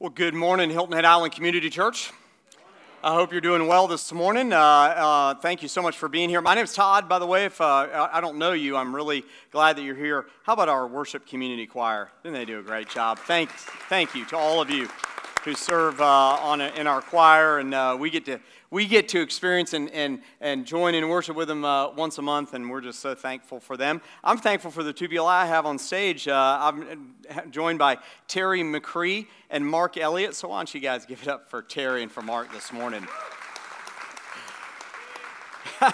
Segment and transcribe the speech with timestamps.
[0.00, 2.10] Well, good morning, Hilton Head Island Community Church.
[3.04, 4.50] I hope you're doing well this morning.
[4.50, 6.40] Uh, uh, thank you so much for being here.
[6.40, 7.44] My name is Tod, by the way.
[7.44, 10.24] If uh, I don't know you, I'm really glad that you're here.
[10.44, 12.10] How about our worship community choir?
[12.22, 13.18] Didn't they do a great job?
[13.18, 13.52] Thanks,
[13.90, 14.88] thank you to all of you
[15.44, 18.38] who serve uh, on a, in our choir, and uh, we get to
[18.70, 22.22] we get to experience and, and, and join in worship with them uh, once a
[22.22, 24.00] month, and we're just so thankful for them.
[24.22, 26.28] I'm thankful for the two people I have on stage.
[26.28, 27.14] Uh, I'm
[27.50, 27.98] joined by
[28.28, 30.36] Terry McCree and Mark Elliott.
[30.36, 33.08] So why don't you guys give it up for Terry and for Mark this morning?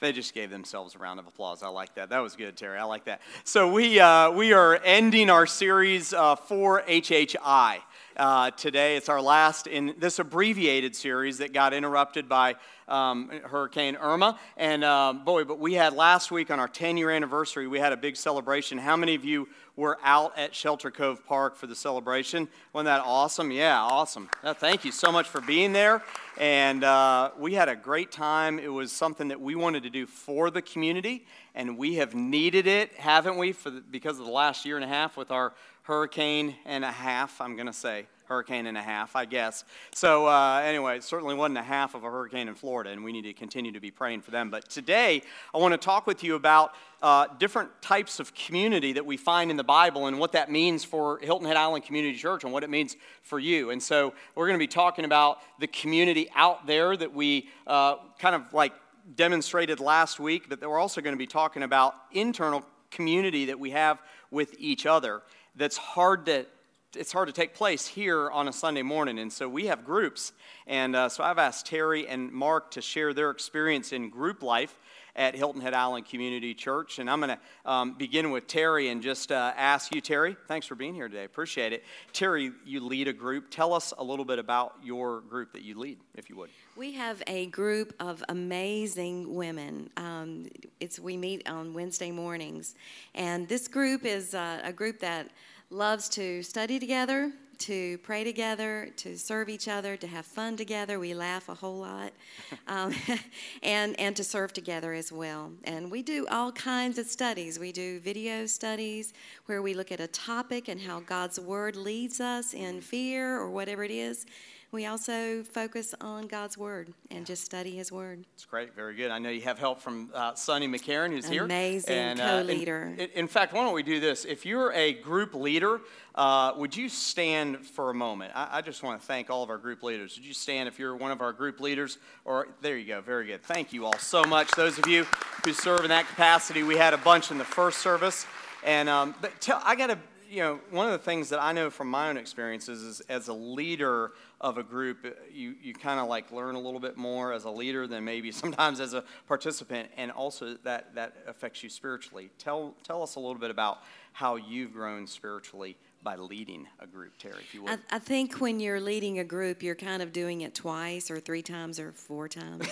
[0.00, 1.64] they just gave themselves a round of applause.
[1.64, 2.10] I like that.
[2.10, 2.78] That was good, Terry.
[2.78, 3.22] I like that.
[3.42, 7.80] So we, uh, we are ending our series uh, for HHI
[8.16, 8.96] uh, today.
[8.96, 12.56] It's our last in this abbreviated series that got interrupted by
[12.88, 14.38] um, Hurricane Irma.
[14.56, 17.92] And uh, boy, but we had last week on our 10 year anniversary, we had
[17.92, 18.78] a big celebration.
[18.78, 22.48] How many of you were out at Shelter Cove Park for the celebration?
[22.72, 23.50] Wasn't that awesome?
[23.50, 24.28] Yeah, awesome.
[24.42, 26.02] Uh, thank you so much for being there.
[26.38, 28.58] And uh, we had a great time.
[28.58, 32.66] It was something that we wanted to do for the community, and we have needed
[32.66, 35.52] it, haven't we, for the, because of the last year and a half with our
[35.82, 38.06] hurricane and a half, I'm going to say.
[38.24, 39.64] Hurricane and a half, I guess.
[39.92, 43.12] So, uh, anyway, it certainly wasn't a half of a hurricane in Florida, and we
[43.12, 44.48] need to continue to be praying for them.
[44.48, 45.22] But today,
[45.52, 46.72] I want to talk with you about
[47.02, 50.82] uh, different types of community that we find in the Bible and what that means
[50.82, 53.70] for Hilton Head Island Community Church and what it means for you.
[53.70, 57.96] And so, we're going to be talking about the community out there that we uh,
[58.18, 58.72] kind of like
[59.14, 63.70] demonstrated last week, but we're also going to be talking about internal community that we
[63.70, 64.00] have
[64.30, 65.22] with each other
[65.56, 66.46] that's hard to
[66.94, 69.18] it's hard to take place here on a Sunday morning.
[69.18, 70.32] And so we have groups.
[70.66, 74.78] And uh, so I've asked Terry and Mark to share their experience in group life
[75.14, 76.98] at Hilton Head Island Community Church.
[76.98, 80.66] And I'm going to um, begin with Terry and just uh, ask you, Terry, thanks
[80.66, 81.24] for being here today.
[81.24, 81.84] Appreciate it.
[82.12, 83.50] Terry, you lead a group.
[83.50, 86.50] Tell us a little bit about your group that you lead, if you would.
[86.76, 89.90] We have a group of amazing women.
[89.96, 90.46] Um,
[90.80, 92.74] it's we meet on Wednesday mornings,
[93.14, 95.30] and this group is uh, a group that
[95.68, 100.98] loves to study together, to pray together, to serve each other, to have fun together.
[100.98, 102.12] We laugh a whole lot,
[102.66, 102.94] um,
[103.62, 105.52] and and to serve together as well.
[105.64, 107.58] And we do all kinds of studies.
[107.58, 109.12] We do video studies
[109.46, 113.50] where we look at a topic and how God's Word leads us in fear or
[113.50, 114.26] whatever it is.
[114.72, 118.24] We also focus on God's Word and just study His Word.
[118.32, 119.10] It's great, very good.
[119.10, 121.44] I know you have help from uh, Sonny McCarron, who's Amazing here.
[121.44, 122.94] Amazing uh, co-leader.
[122.96, 124.24] In, in, fact, why don't we do this?
[124.24, 125.82] If you're a group leader,
[126.14, 128.32] uh, would you stand for a moment?
[128.34, 130.16] I, I, just want to thank all of our group leaders.
[130.16, 131.98] Would you stand if you're one of our group leaders?
[132.24, 133.42] Or there you go, very good.
[133.42, 134.50] Thank you all so much.
[134.52, 135.04] Those of you
[135.44, 138.24] who serve in that capacity, we had a bunch in the first service.
[138.64, 139.98] And um, but tell, I got to
[140.32, 143.28] you know, one of the things that I know from my own experiences is as
[143.28, 146.96] a leader of a group, uh, you, you kind of like learn a little bit
[146.96, 151.62] more as a leader than maybe sometimes as a participant, and also that, that affects
[151.62, 152.30] you spiritually.
[152.38, 153.82] Tell, tell us a little bit about
[154.14, 157.70] how you've grown spiritually by leading a group, Terry, if you would.
[157.70, 161.20] I, I, think when you're leading a group, you're kind of doing it twice or
[161.20, 162.68] three times or four times.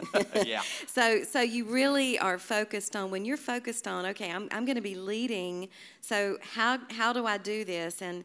[0.44, 0.62] yeah.
[0.86, 4.76] so, so you really are focused on when you're focused on, okay, I'm, I'm going
[4.76, 5.68] to be leading.
[6.00, 8.02] So how how do I do this?
[8.02, 8.24] And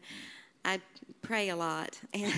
[0.64, 0.80] I
[1.22, 2.32] pray a lot and,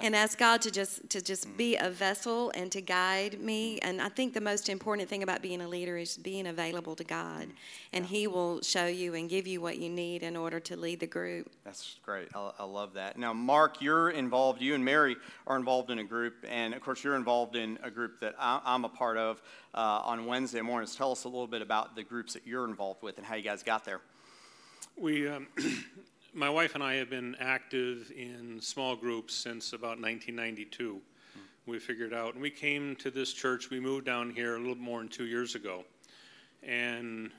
[0.00, 3.78] and ask God to just to just be a vessel and to guide me.
[3.80, 7.04] And I think the most important thing about being a leader is being available to
[7.04, 7.48] God,
[7.92, 11.00] and He will show you and give you what you need in order to lead
[11.00, 11.50] the group.
[11.64, 12.28] That's great.
[12.34, 13.18] I, I love that.
[13.18, 14.62] Now, Mark, you're involved.
[14.62, 15.16] You and Mary
[15.46, 18.60] are involved in a group, and of course, you're involved in a group that I,
[18.64, 19.42] am a part of
[19.74, 20.94] uh, on Wednesday mornings.
[20.94, 23.42] Tell us a little bit about the groups that you're involved with and how you
[23.42, 24.00] guys got there.
[24.96, 25.28] We.
[25.28, 25.48] Um,
[26.32, 30.92] my wife and I have been active in small groups since about 1992.
[30.92, 31.40] Hmm.
[31.66, 33.70] We figured out, and we came to this church.
[33.70, 35.84] We moved down here a little more than two years ago,
[36.62, 37.30] and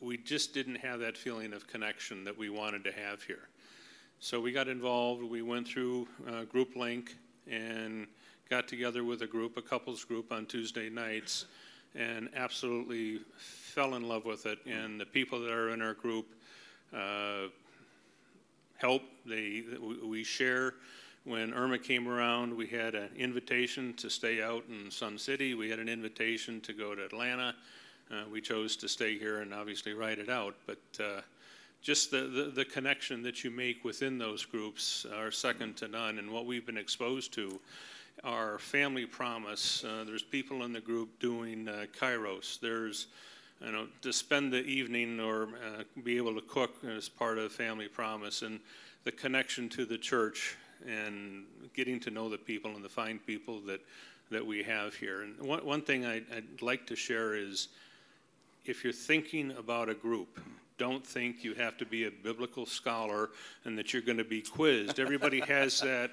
[0.00, 3.48] we just didn't have that feeling of connection that we wanted to have here.
[4.20, 5.22] So we got involved.
[5.22, 7.16] We went through uh, Group Link
[7.50, 8.06] and
[8.50, 11.46] got together with a group, a couples group, on Tuesday nights,
[11.94, 14.58] and absolutely fell in love with it.
[14.66, 16.26] And the people that are in our group.
[16.94, 17.48] Uh,
[18.82, 19.02] help.
[19.24, 19.62] They,
[20.04, 20.74] we share.
[21.24, 25.54] When Irma came around, we had an invitation to stay out in Sun City.
[25.54, 27.54] We had an invitation to go to Atlanta.
[28.10, 30.56] Uh, we chose to stay here and obviously ride it out.
[30.66, 31.20] But uh,
[31.80, 36.18] just the, the, the, connection that you make within those groups are second to none.
[36.18, 37.60] And what we've been exposed to
[38.24, 39.84] are family promise.
[39.84, 42.58] Uh, there's people in the group doing uh, kairos.
[42.58, 43.06] There's
[43.64, 47.52] you know, to spend the evening or uh, be able to cook as part of
[47.52, 48.42] family promise.
[48.42, 48.60] And
[49.04, 50.56] the connection to the church
[50.86, 51.44] and
[51.74, 53.80] getting to know the people and the fine people that,
[54.30, 55.22] that we have here.
[55.22, 57.68] And one, one thing I, I'd like to share is
[58.64, 60.40] if you're thinking about a group,
[60.78, 63.30] don't think you have to be a biblical scholar
[63.64, 64.98] and that you're going to be quizzed.
[64.98, 66.10] Everybody has that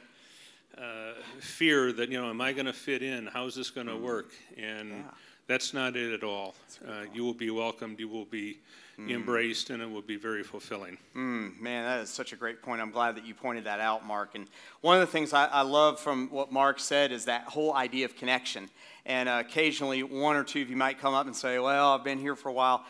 [0.78, 3.28] uh, fear that, you know, am I going to fit in?
[3.28, 4.34] How's this going to work?
[4.58, 5.04] And yeah.
[5.50, 6.54] That's not it at all.
[6.88, 8.60] Uh, you will be welcomed, you will be
[9.00, 9.10] mm.
[9.10, 10.96] embraced, and it will be very fulfilling.
[11.16, 12.80] Mm, man, that is such a great point.
[12.80, 14.36] I'm glad that you pointed that out, Mark.
[14.36, 14.46] And
[14.82, 18.06] one of the things I, I love from what Mark said is that whole idea
[18.06, 18.70] of connection.
[19.08, 22.04] And uh, occasionally, one or two of you might come up and say, Well, I've
[22.04, 22.86] been here for a while.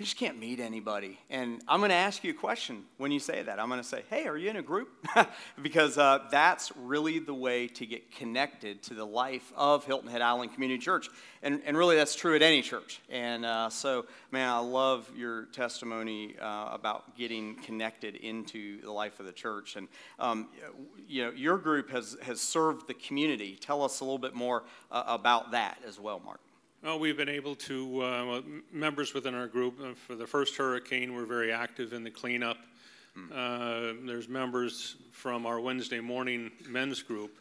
[0.00, 1.18] I just can't meet anybody.
[1.28, 3.60] And I'm going to ask you a question when you say that.
[3.60, 4.88] I'm going to say, hey, are you in a group?
[5.62, 10.22] because uh, that's really the way to get connected to the life of Hilton Head
[10.22, 11.10] Island Community Church.
[11.42, 13.02] And, and really, that's true at any church.
[13.10, 19.20] And uh, so, man, I love your testimony uh, about getting connected into the life
[19.20, 19.76] of the church.
[19.76, 19.86] And,
[20.18, 20.48] um,
[21.06, 23.58] you know, your group has, has served the community.
[23.60, 26.40] Tell us a little bit more uh, about that as well, Mark.
[26.82, 28.40] Well, we've been able to, uh,
[28.72, 32.10] members within our group, uh, for the first hurricane, we were very active in the
[32.10, 32.56] cleanup.
[33.14, 33.30] Mm.
[33.30, 37.36] Uh, there's members from our Wednesday morning men's group.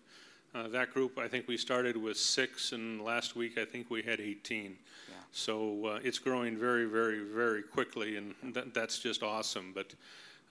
[0.53, 4.01] Uh, that group, I think we started with six, and last week I think we
[4.01, 4.75] had 18.
[5.07, 5.15] Yeah.
[5.31, 9.71] So uh, it's growing very, very, very quickly, and th- that's just awesome.
[9.73, 9.93] But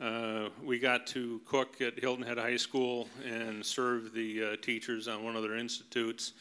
[0.00, 5.25] uh, we got to cook at Hilton Head High School and serve the teachers on
[5.25, 6.33] one of their institutes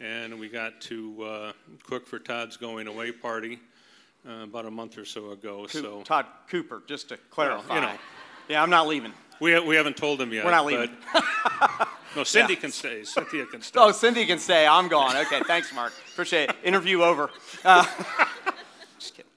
[0.00, 1.52] and we got to uh,
[1.84, 3.58] cook for Todd's going away party
[4.28, 5.66] uh, about a month or so ago.
[5.66, 7.66] so Todd Cooper, just to clarify.
[7.68, 7.94] Well, you know,
[8.48, 9.12] yeah, I'm not leaving.
[9.40, 10.44] We, we haven't told him yet.
[10.44, 10.90] We're not leaving.
[12.16, 12.60] no, Cindy yeah.
[12.60, 13.04] can stay.
[13.04, 13.80] Cynthia can stay.
[13.80, 14.66] Oh, Cindy can stay.
[14.66, 15.16] I'm gone.
[15.16, 15.92] Okay, thanks, Mark.
[16.12, 16.56] Appreciate it.
[16.62, 17.30] Interview over.
[17.64, 17.84] Uh,
[18.98, 19.30] just kidding.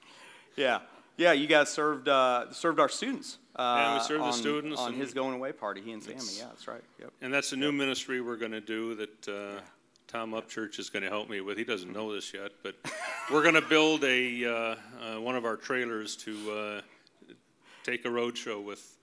[0.56, 0.80] Yeah,
[1.16, 1.32] yeah.
[1.32, 3.38] You guys served uh, served our students.
[3.58, 5.80] Uh, yeah, we served on, the students on his going away party.
[5.80, 6.18] He and Sammy.
[6.38, 6.82] Yeah, that's right.
[7.00, 7.12] Yep.
[7.20, 9.28] And that's a new ministry we're going to do that.
[9.28, 9.60] Uh,
[10.06, 11.58] Tom Upchurch is going to help me with.
[11.58, 12.76] He doesn't know this yet, but
[13.32, 16.80] we're going to build a uh, uh, one of our trailers to uh,
[17.84, 18.96] take a road show with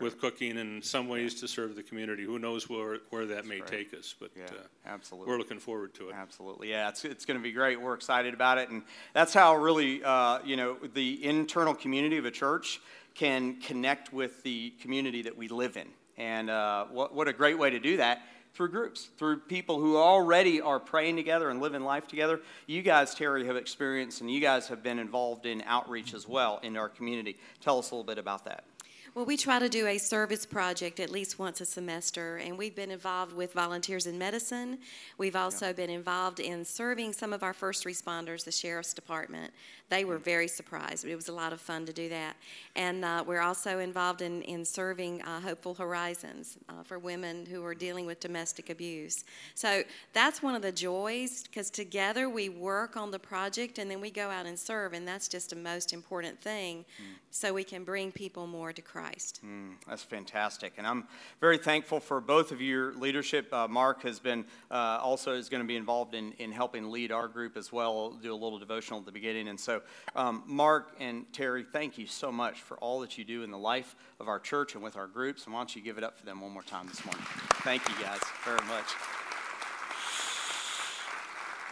[0.00, 2.24] with cooking and some ways to serve the community.
[2.24, 3.66] Who knows where where that That's may right.
[3.66, 4.14] take us?
[4.18, 6.14] But yeah, uh, absolutely, we're looking forward to it.
[6.14, 7.80] Absolutely, yeah, it's it's going to be great.
[7.80, 8.82] We're excited about it, and
[9.14, 12.80] that's how really uh, you know the internal community of a church
[13.20, 15.86] can connect with the community that we live in.
[16.16, 18.22] And uh, what what a great way to do that
[18.54, 22.40] through groups, through people who already are praying together and living life together.
[22.66, 26.60] You guys, Terry, have experienced and you guys have been involved in outreach as well
[26.62, 27.36] in our community.
[27.60, 28.64] Tell us a little bit about that.
[29.12, 32.76] Well, we try to do a service project at least once a semester, and we've
[32.76, 34.78] been involved with Volunteers in Medicine.
[35.18, 35.72] We've also yeah.
[35.72, 39.52] been involved in serving some of our first responders, the Sheriff's Department.
[39.88, 41.04] They were very surprised.
[41.04, 42.36] It was a lot of fun to do that.
[42.76, 47.64] And uh, we're also involved in, in serving uh, Hopeful Horizons uh, for women who
[47.64, 49.24] are dealing with domestic abuse.
[49.56, 54.00] So that's one of the joys because together we work on the project and then
[54.00, 57.06] we go out and serve, and that's just the most important thing mm.
[57.32, 58.99] so we can bring people more to Christ.
[59.44, 60.74] Mm, that's fantastic.
[60.78, 61.04] And I'm
[61.40, 63.52] very thankful for both of your leadership.
[63.52, 67.12] Uh, Mark has been uh, also is going to be involved in, in helping lead
[67.12, 69.48] our group as well, do a little devotional at the beginning.
[69.48, 69.82] And so
[70.14, 73.58] um, Mark and Terry, thank you so much for all that you do in the
[73.58, 75.44] life of our church and with our groups.
[75.44, 77.24] And why don't you give it up for them one more time this morning?
[77.62, 78.86] Thank you guys very much.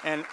[0.05, 0.25] And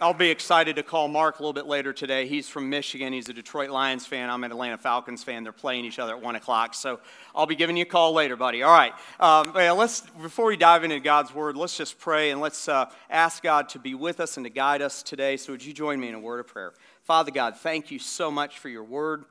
[0.00, 2.28] I'll be excited to call Mark a little bit later today.
[2.28, 3.12] He's from Michigan.
[3.12, 4.30] He's a Detroit Lions fan.
[4.30, 5.42] I'm an Atlanta Falcons fan.
[5.42, 6.74] They're playing each other at 1 o'clock.
[6.74, 7.00] So
[7.34, 8.62] I'll be giving you a call later, buddy.
[8.62, 8.92] All right.
[9.18, 13.42] Um, let's, before we dive into God's Word, let's just pray and let's uh, ask
[13.42, 15.36] God to be with us and to guide us today.
[15.36, 16.74] So would you join me in a word of prayer?
[17.02, 19.24] Father God, thank you so much for your Word.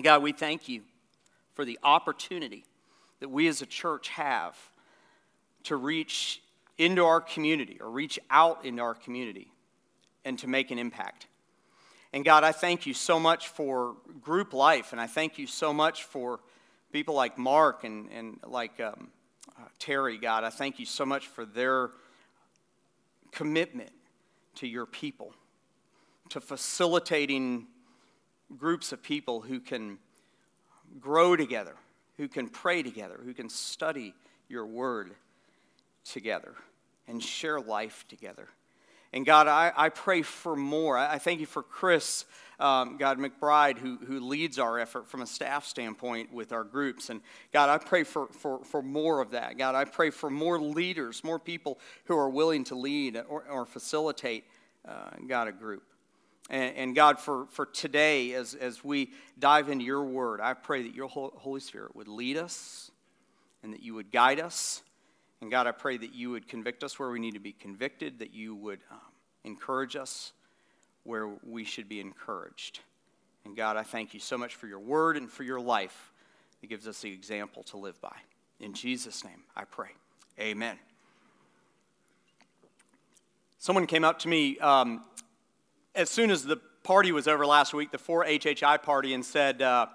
[0.00, 0.82] God, we thank you
[1.54, 2.64] for the opportunity
[3.18, 4.56] that we as a church have
[5.64, 6.40] to reach
[6.76, 9.50] into our community or reach out into our community
[10.28, 11.26] and to make an impact.
[12.12, 15.72] And God, I thank you so much for group life, and I thank you so
[15.72, 16.40] much for
[16.92, 19.08] people like Mark and, and like um,
[19.58, 20.44] uh, Terry, God.
[20.44, 21.90] I thank you so much for their
[23.32, 23.90] commitment
[24.56, 25.32] to your people,
[26.28, 27.66] to facilitating
[28.58, 29.98] groups of people who can
[31.00, 31.74] grow together,
[32.18, 34.14] who can pray together, who can study
[34.46, 35.12] your word
[36.04, 36.54] together
[37.06, 38.48] and share life together.
[39.12, 40.98] And God, I, I pray for more.
[40.98, 42.26] I, thank you for Chris,
[42.60, 47.08] um, God McBride, who, who leads our effort from a staff standpoint with our groups.
[47.08, 47.22] And
[47.52, 49.56] God, I pray for, for, for more of that.
[49.56, 53.64] God, I pray for more leaders, more people who are willing to lead or, or
[53.64, 54.44] facilitate,
[54.86, 55.84] uh, God, a group.
[56.50, 60.82] And, and, God, for, for today, as, as we dive into your word, I pray
[60.82, 62.90] that your Holy Spirit would lead us,
[63.62, 64.82] and that you would guide us.
[65.40, 68.18] And God, I pray that you would convict us where we need to be convicted,
[68.18, 68.98] that you would um,
[69.44, 70.32] encourage us
[71.04, 72.80] where we should be encouraged.
[73.44, 76.12] And God, I thank you so much for your word and for your life
[76.60, 78.16] that gives us the example to live by.
[78.60, 79.90] In Jesus' name, I pray.
[80.40, 80.76] Amen.
[83.58, 85.04] Someone came up to me um,
[85.94, 89.62] as soon as the party was over last week, the 4 HHI party, and said,
[89.62, 89.86] uh,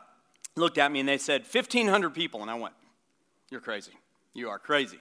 [0.56, 2.42] looked at me and they said, 1,500 people.
[2.42, 2.74] And I went,
[3.50, 3.94] You're crazy.
[4.34, 5.00] You are crazy.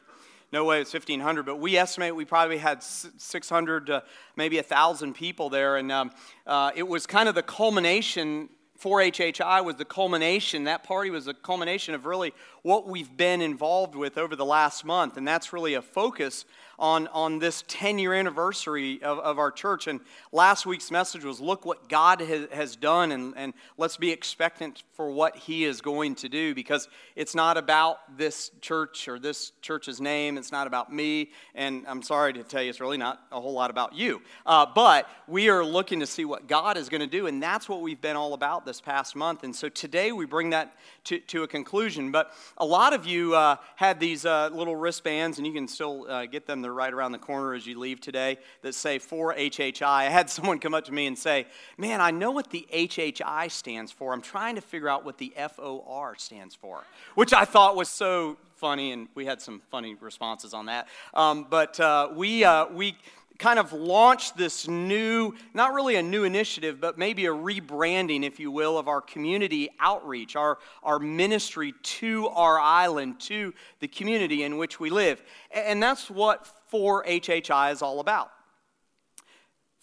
[0.53, 4.03] No way it's 1,500, but we estimate we probably had 600 to
[4.37, 5.79] maybe 1,000 people there.
[5.79, 6.11] And um,
[6.47, 8.51] uh, it was kind of the culmination
[8.83, 13.95] 4HHI was the culmination, that party was the culmination of really what we've been involved
[13.95, 15.17] with over the last month.
[15.17, 16.45] And that's really a focus
[16.79, 19.87] on, on this 10 year anniversary of, of our church.
[19.87, 20.01] And
[20.33, 24.83] last week's message was look what God has, has done, and, and let's be expectant
[24.95, 29.53] for what He is going to do because it's not about this church or this
[29.61, 30.37] church's name.
[30.37, 31.31] It's not about me.
[31.55, 34.21] And I'm sorry to tell you, it's really not a whole lot about you.
[34.45, 37.69] Uh, but we are looking to see what God is going to do, and that's
[37.69, 39.45] what we've been all about this past month.
[39.45, 42.11] And so today we bring that to, to a conclusion.
[42.11, 46.07] But a lot of you uh, had these uh, little wristbands, and you can still
[46.09, 46.63] uh, get them.
[46.63, 49.83] They're right around the corner as you leave today that say 4HHI.
[49.83, 53.51] I had someone come up to me and say, Man, I know what the HHI
[53.51, 54.13] stands for.
[54.13, 56.85] I'm trying to figure out what the FOR stands for,
[57.17, 60.87] which I thought was so funny, and we had some funny responses on that.
[61.15, 62.97] Um, but uh, we, uh, we,
[63.43, 68.39] kind of launched this new, not really a new initiative, but maybe a rebranding, if
[68.39, 74.45] you will, of our community outreach, our, our ministry to our island, to the community
[74.45, 75.21] in which we live.
[75.51, 78.31] And that's what 4HHI is all about.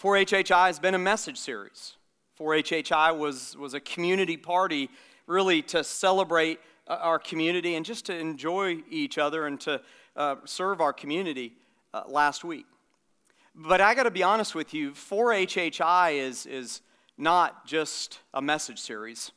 [0.01, 1.97] 4HHI has been a message series.
[2.39, 4.89] 4HHI was, was a community party
[5.27, 9.81] really to celebrate uh, our community and just to enjoy each other and to
[10.15, 11.51] uh, serve our community
[11.93, 12.65] uh, last week.
[13.55, 16.81] But I got to be honest with you 4HHI is, is
[17.17, 19.31] not just a message series,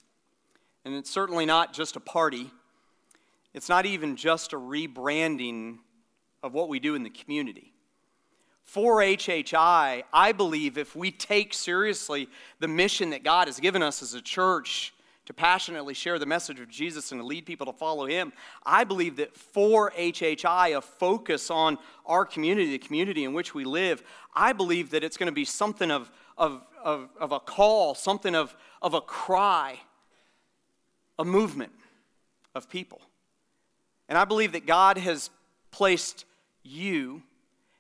[0.85, 2.51] and it's certainly not just a party.
[3.55, 5.79] It's not even just a rebranding
[6.43, 7.73] of what we do in the community.
[8.73, 12.29] 4HHI, I believe if we take seriously
[12.61, 14.95] the mission that God has given us as a church
[15.27, 18.33] to passionately share the message of Jesus and to lead people to follow Him,
[18.65, 23.65] I believe that for HHI, a focus on our community, the community in which we
[23.65, 24.03] live,
[24.35, 28.35] I believe that it's going to be something of, of, of, of a call, something
[28.35, 29.79] of, of a cry,
[31.19, 31.73] a movement
[32.55, 33.01] of people.
[34.09, 35.31] And I believe that God has
[35.71, 36.25] placed
[36.65, 37.23] you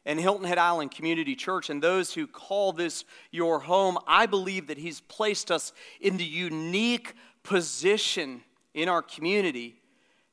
[0.04, 4.66] and Hilton Head Island Community Church and those who call this your home, I believe
[4.66, 8.42] that He's placed us in the unique position
[8.74, 9.76] in our community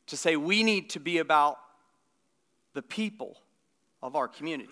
[0.07, 1.59] to say we need to be about
[2.73, 3.37] the people
[4.01, 4.69] of our community.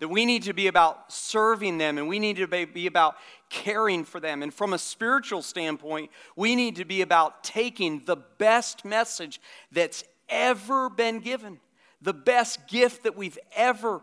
[0.00, 3.16] That we need to be about serving them and we need to be about
[3.48, 4.42] caring for them.
[4.42, 10.04] And from a spiritual standpoint, we need to be about taking the best message that's
[10.28, 11.60] ever been given
[12.04, 14.02] the best gift that we've ever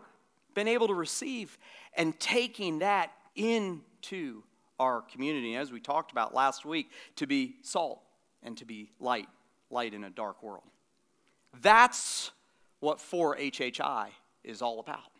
[0.54, 1.56] been able to receive
[1.96, 4.42] and taking that into
[4.82, 8.02] our community, as we talked about last week, to be salt
[8.42, 9.28] and to be light,
[9.70, 10.64] light in a dark world.
[11.60, 12.32] That's
[12.80, 14.08] what 4HHI
[14.42, 15.11] is all about.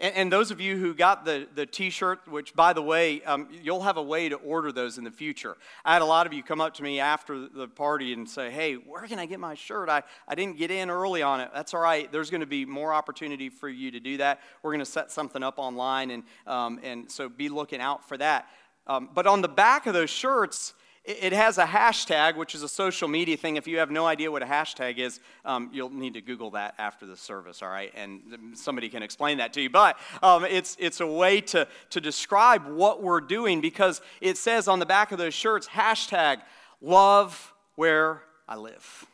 [0.00, 3.22] And, and, those of you who got the, the t shirt, which by the way,
[3.24, 5.58] um, you'll have a way to order those in the future.
[5.84, 8.50] I had a lot of you come up to me after the party and say,
[8.50, 9.90] hey, where can I get my shirt?
[9.90, 11.50] I, I didn't get in early on it.
[11.54, 12.10] That's all right.
[12.10, 14.40] There's going to be more opportunity for you to do that.
[14.62, 18.16] We're going to set something up online, and, um, and so be looking out for
[18.16, 18.48] that.
[18.86, 20.72] Um, but on the back of those shirts,
[21.10, 23.56] it has a hashtag, which is a social media thing.
[23.56, 26.74] If you have no idea what a hashtag is, um, you'll need to Google that
[26.78, 27.92] after the service, all right?
[27.96, 28.20] And
[28.54, 29.70] somebody can explain that to you.
[29.70, 34.68] But um, it's, it's a way to, to describe what we're doing because it says
[34.68, 36.38] on the back of those shirts, hashtag
[36.80, 39.06] love where I live.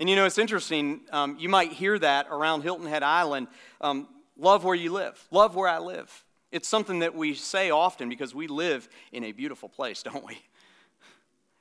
[0.00, 1.00] And you know, it's interesting.
[1.10, 3.48] Um, you might hear that around Hilton Head Island
[3.80, 6.24] um, love where you live, love where I live.
[6.50, 10.38] It's something that we say often because we live in a beautiful place, don't we?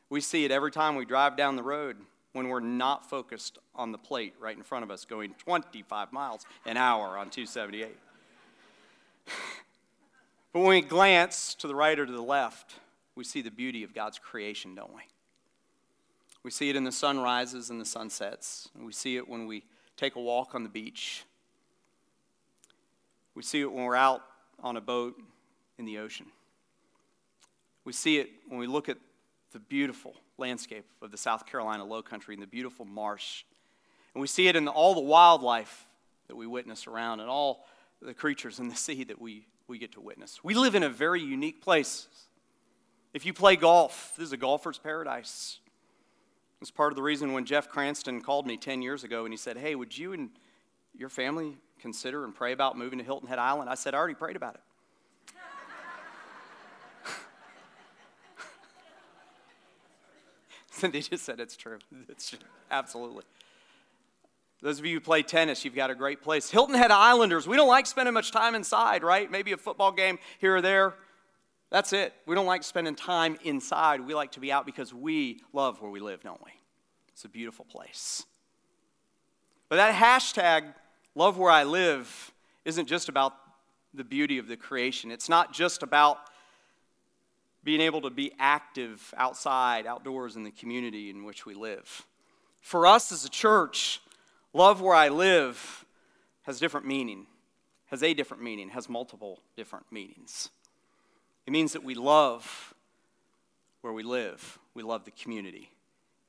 [0.10, 1.98] We see it every time we drive down the road
[2.34, 6.46] when we're not focused on the plate right in front of us going 25 miles
[6.66, 7.98] an hour on 278.
[10.54, 12.76] But when we glance to the right or to the left,
[13.14, 15.02] we see the beauty of God's creation, don't we?
[16.42, 18.68] We see it in the sunrises and the sunsets.
[18.74, 19.66] And we see it when we
[19.98, 21.26] take a walk on the beach.
[23.36, 24.24] We see it when we're out
[24.64, 25.16] on a boat
[25.78, 26.26] in the ocean.
[27.86, 28.98] We see it when we look at
[29.52, 33.44] the beautiful landscape of the South Carolina low country and the beautiful marsh.
[34.14, 35.86] And we see it in all the wildlife
[36.28, 37.66] that we witness around and all
[38.02, 40.44] the creatures in the sea that we, we get to witness.
[40.44, 42.08] We live in a very unique place.
[43.14, 45.60] If you play golf, this is a golfer's paradise.
[46.62, 49.38] It's part of the reason when Jeff Cranston called me 10 years ago and he
[49.38, 50.30] said, Hey, would you and
[50.96, 53.70] your family consider and pray about moving to Hilton Head Island?
[53.70, 54.62] I said, I already prayed about it.
[60.78, 61.80] Cindy just said it's true.
[62.10, 62.40] It's true.
[62.70, 63.24] Absolutely.
[64.62, 66.50] Those of you who play tennis, you've got a great place.
[66.50, 69.30] Hilton Head Islanders, we don't like spending much time inside, right?
[69.30, 70.96] Maybe a football game here or there.
[71.70, 72.14] That's it.
[72.26, 74.02] We don't like spending time inside.
[74.02, 76.52] We like to be out because we love where we live, don't we?
[77.10, 78.26] It's a beautiful place.
[79.70, 80.74] But that hashtag,
[81.14, 82.32] love where I live,
[82.66, 83.34] isn't just about
[83.94, 85.12] the beauty of the creation.
[85.12, 86.20] It's not just about
[87.64, 92.06] being able to be active outside, outdoors in the community in which we live.
[92.62, 94.02] For us as a church,
[94.58, 95.86] Love where I live
[96.44, 97.28] has different meaning,
[97.88, 100.50] has a different meaning, has multiple different meanings.
[101.46, 102.74] It means that we love
[103.82, 105.70] where we live, we love the community,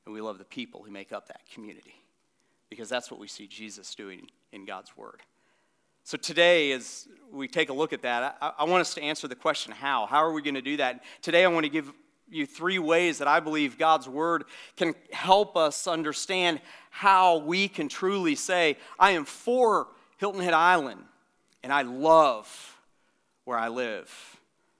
[0.05, 1.95] and we love the people who make up that community.
[2.69, 5.21] Because that's what we see Jesus doing in God's Word.
[6.03, 9.27] So today, as we take a look at that, I, I want us to answer
[9.27, 10.05] the question how?
[10.05, 11.03] How are we going to do that?
[11.21, 11.91] Today, I want to give
[12.31, 17.89] you three ways that I believe God's word can help us understand how we can
[17.89, 19.87] truly say, I am for
[20.17, 21.01] Hilton Head Island
[21.63, 22.77] and I love
[23.45, 24.11] where I live.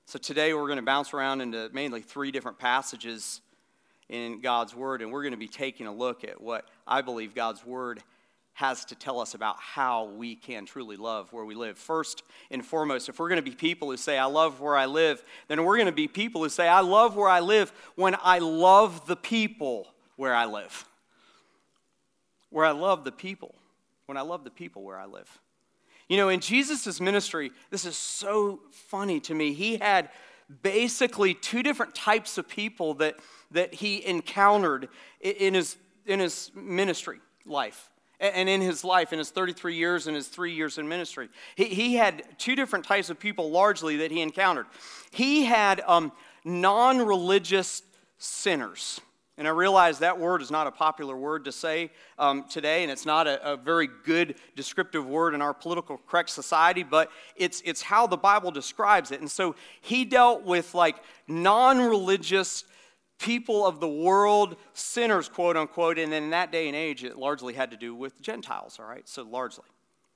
[0.05, 3.41] So today we're going to bounce around into mainly three different passages
[4.09, 7.35] in God's word, and we're going to be taking a look at what I believe
[7.35, 8.01] God's word
[8.53, 11.77] has to tell us about how we can truly love where we live.
[11.77, 14.85] First and foremost, if we're going to be people who say, I love where I
[14.85, 18.17] live, then we're going to be people who say, I love where I live when
[18.21, 19.87] I love the people
[20.17, 20.85] where I live.
[22.49, 23.55] Where I love the people.
[24.07, 25.39] When I love the people where I live.
[26.09, 29.53] You know, in Jesus' ministry, this is so funny to me.
[29.53, 30.09] He had
[30.63, 33.15] basically two different types of people that,
[33.51, 34.89] that he encountered
[35.21, 40.15] in his, in his ministry life and in his life, in his 33 years and
[40.15, 41.29] his three years in ministry.
[41.55, 44.65] He, he had two different types of people largely that he encountered.
[45.11, 46.11] He had um,
[46.43, 47.81] non religious
[48.17, 49.01] sinners.
[49.37, 52.91] And I realize that word is not a popular word to say um, today, and
[52.91, 57.61] it's not a, a, very good descriptive word in our political correct society, but it's,
[57.63, 59.21] it's how the Bible describes it.
[59.21, 62.65] And so he dealt with like non religious
[63.19, 67.17] people of the world, sinners, quote unquote, and then in that day and age, it
[67.17, 69.07] largely had to do with Gentiles, all right?
[69.07, 69.65] So, largely.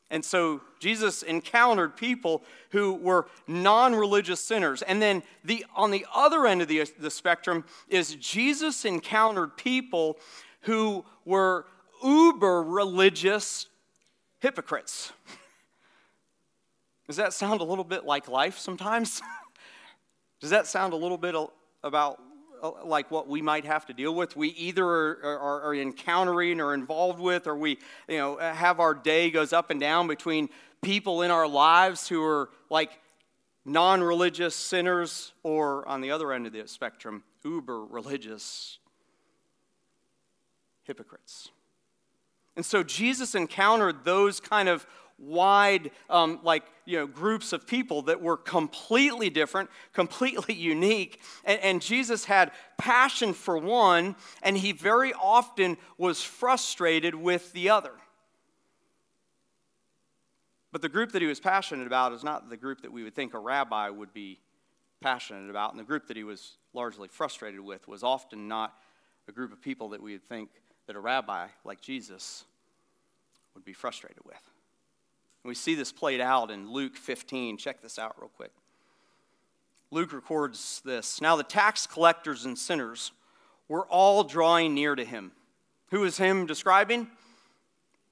[0.09, 4.83] And so Jesus encountered people who were non religious sinners.
[4.83, 10.19] And then the, on the other end of the, the spectrum is Jesus encountered people
[10.61, 11.65] who were
[12.03, 13.67] uber religious
[14.39, 15.11] hypocrites.
[17.07, 19.19] Does that sound a little bit like life sometimes?
[20.41, 21.35] Does that sound a little bit
[21.83, 22.21] about
[22.63, 24.37] Uh, like what we might have to deal with.
[24.37, 28.79] We either are, are, are, encountering or involved with, or we you know uh, have
[28.79, 30.47] our day goes up and down between
[30.81, 32.97] people in our lives who are like
[33.65, 38.79] non-religious sinners, or on the other end of the spectrum, uber religious
[40.83, 41.49] hypocrites.
[42.55, 44.87] And so Jesus encountered those kind of
[45.25, 51.21] wide, um, like, you know, groups of people that were completely different, completely unique.
[51.43, 57.69] And, and Jesus had passion for one, and he very often was frustrated with the
[57.69, 57.93] other.
[60.71, 63.13] But the group that he was passionate about is not the group that we would
[63.13, 64.39] think a rabbi would be
[65.01, 65.71] passionate about.
[65.71, 68.73] And the group that he was largely frustrated with was often not
[69.27, 70.49] a group of people that we would think
[70.87, 72.43] that a rabbi like Jesus
[73.53, 74.52] would be frustrated with.
[75.43, 77.57] And we see this played out in Luke 15.
[77.57, 78.51] Check this out real quick.
[79.91, 81.21] Luke records this.
[81.21, 83.11] Now the tax collectors and sinners
[83.67, 85.31] were all drawing near to him.
[85.89, 87.07] Who is him describing?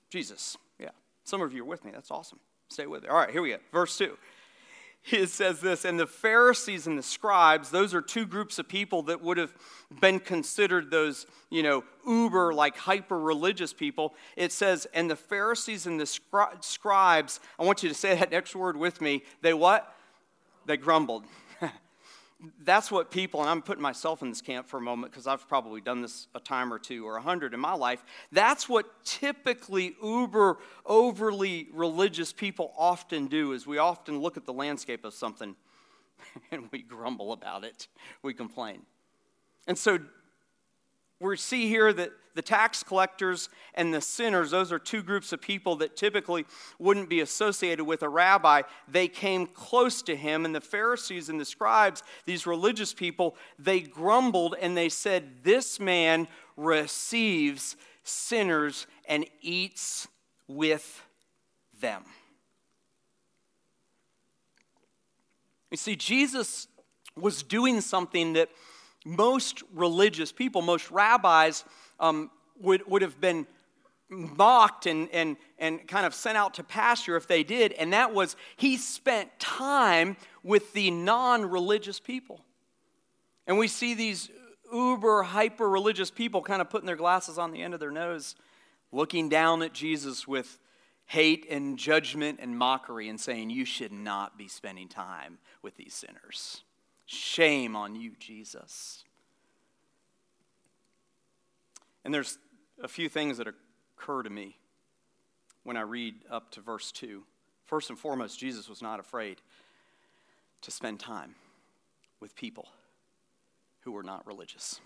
[0.10, 0.58] Jesus.
[0.78, 0.90] Yeah.
[1.24, 1.92] Some of you are with me.
[1.92, 2.40] That's awesome.
[2.70, 3.10] Stay with me.
[3.10, 3.58] All right, here we go.
[3.72, 4.18] Verse 2
[5.10, 9.02] it says this and the pharisees and the scribes those are two groups of people
[9.04, 9.54] that would have
[10.00, 14.16] been considered those you know uber like hyper religious people.
[14.36, 18.32] It says and the pharisees and the scri- scribes i want you to say that
[18.32, 19.24] next word with me.
[19.42, 19.96] They what?
[20.66, 21.26] They grumbled
[22.64, 25.48] that's what people, and I'm putting myself in this camp for a moment because I've
[25.48, 28.04] probably done this a time or two or a hundred in my life.
[28.32, 33.54] That's what typically uber, overly religious people often do.
[33.54, 35.56] Is we often look at the landscape of something
[36.52, 37.88] and we grumble about it,
[38.24, 38.82] we complain.
[39.68, 40.00] And so
[41.22, 45.42] we see here that the tax collectors and the sinners, those are two groups of
[45.42, 46.46] people that typically
[46.80, 48.64] wouldn't be associated with a rabbi.
[48.88, 53.82] They came close to him, and the Pharisees and the scribes, these religious people, they
[53.82, 60.08] grumbled and they said, This man receives sinners and eats
[60.48, 61.04] with
[61.80, 62.04] them.
[65.70, 66.68] You see, Jesus
[67.16, 68.50] was doing something that
[69.06, 71.64] most religious people, most rabbis,
[72.00, 73.48] um, would, would have been
[74.10, 78.14] mocked and, and, and kind of sent out to pasture if they did, and that
[78.14, 82.44] was he spent time with the non religious people.
[83.48, 84.30] And we see these
[84.72, 88.36] uber hyper religious people kind of putting their glasses on the end of their nose,
[88.92, 90.60] looking down at Jesus with
[91.06, 95.94] hate and judgment and mockery and saying, You should not be spending time with these
[95.94, 96.64] sinners.
[97.12, 99.04] Shame on you, Jesus.
[102.06, 102.38] And there's
[102.82, 104.56] a few things that occur to me
[105.64, 107.22] when I read up to verse 2.
[107.66, 109.42] First and foremost, Jesus was not afraid
[110.62, 111.36] to spend time
[112.22, 112.70] with people
[113.82, 114.80] who were not religious.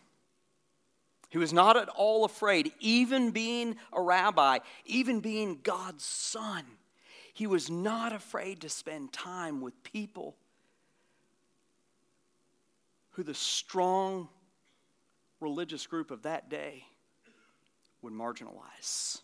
[1.30, 4.58] He was not at all afraid, even being a rabbi,
[4.88, 6.64] even being God's son.
[7.36, 10.36] He was not afraid to spend time with people
[13.16, 14.28] who the strong
[15.40, 16.86] religious group of that day
[18.02, 19.22] would marginalize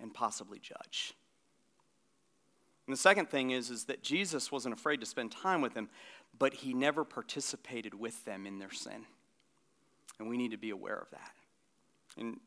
[0.00, 1.12] and possibly judge.
[2.86, 5.88] And the second thing is, is that Jesus wasn't afraid to spend time with them,
[6.38, 9.04] but he never participated with them in their sin.
[10.18, 11.30] And we need to be aware of that.
[12.16, 12.40] And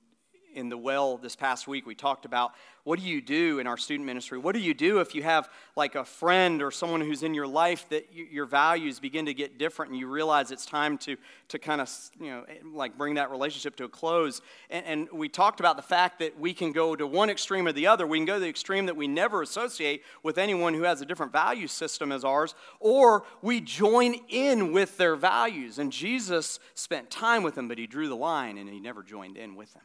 [0.57, 2.51] in the well this past week, we talked about
[2.83, 4.37] what do you do in our student ministry?
[4.39, 7.45] What do you do if you have like a friend or someone who's in your
[7.45, 11.15] life that you, your values begin to get different and you realize it's time to,
[11.49, 14.41] to kind of, you know, eh, like bring that relationship to a close?
[14.69, 17.73] And, and we talked about the fact that we can go to one extreme or
[17.73, 18.07] the other.
[18.07, 21.05] We can go to the extreme that we never associate with anyone who has a
[21.05, 25.77] different value system as ours, or we join in with their values.
[25.77, 29.37] And Jesus spent time with them, but he drew the line and he never joined
[29.37, 29.83] in with them.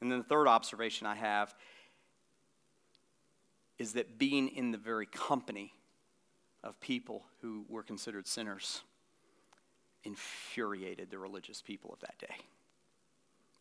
[0.00, 1.54] And then the third observation I have
[3.78, 5.72] is that being in the very company
[6.62, 8.82] of people who were considered sinners
[10.04, 12.36] infuriated the religious people of that day.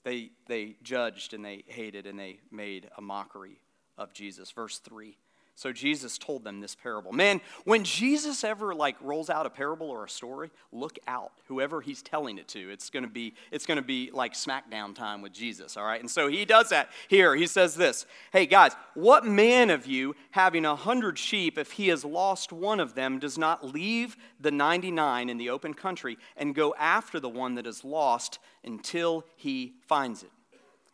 [0.03, 3.59] They, they judged and they hated and they made a mockery
[3.97, 4.51] of Jesus.
[4.51, 5.17] Verse 3
[5.57, 7.13] so Jesus told them this parable.
[7.13, 11.31] Man, when Jesus ever like rolls out a parable or a story, look out.
[11.47, 14.93] Whoever he's telling it to, it's going to be it's going to be like smackdown
[14.93, 16.01] time with Jesus, all right?
[16.01, 17.35] And so he does that here.
[17.35, 21.87] He says this, "Hey guys, what man of you having a hundred sheep if he
[21.87, 26.53] has lost one of them does not leave the 99 in the open country and
[26.53, 30.31] go after the one that is lost until he finds it?"